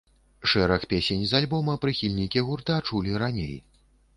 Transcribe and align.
Шэраг 0.53 0.85
песень 0.93 1.27
з 1.31 1.35
альбома 1.39 1.75
прыхільнікі 1.83 2.45
гурта 2.49 2.79
чулі 2.89 3.13
раней. 3.27 3.55